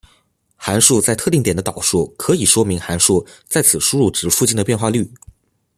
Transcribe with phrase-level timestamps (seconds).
[0.55, 5.07] 函数在特定点的导数可以说明函数在此输入值附近的变化率。